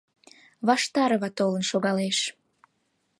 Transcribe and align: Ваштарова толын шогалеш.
Ваштарова 0.67 1.29
толын 1.37 1.63
шогалеш. 1.71 2.17